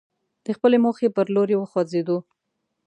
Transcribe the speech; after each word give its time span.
د 0.45 0.47
خپلې 0.57 0.77
موخې 0.83 1.07
پر 1.15 1.25
لوري 1.35 1.55
وخوځېدو. 1.57 2.17